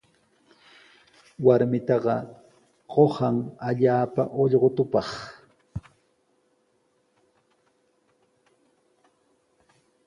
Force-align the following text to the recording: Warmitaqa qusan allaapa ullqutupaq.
Warmitaqa 1.45 2.15
qusan 2.93 3.35
allaapa 3.69 4.21
ullqutupaq. 4.41 5.09